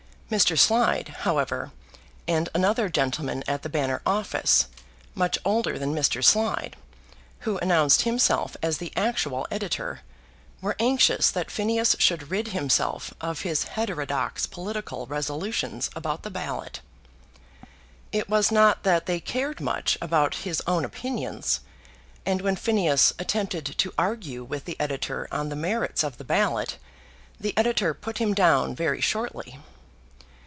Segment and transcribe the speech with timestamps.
[0.31, 0.57] Mr.
[0.57, 1.73] Slide, however,
[2.25, 4.67] and another gentleman at the Banner office,
[5.13, 6.23] much older than Mr.
[6.23, 6.77] Slide,
[7.39, 9.99] who announced himself as the actual editor,
[10.61, 16.79] were anxious that Phineas should rid himself of his heterodox political resolutions about the ballot.
[18.13, 21.59] It was not that they cared much about his own opinions;
[22.25, 26.77] and when Phineas attempted to argue with the editor on the merits of the ballot,
[27.37, 29.59] the editor put him down very shortly.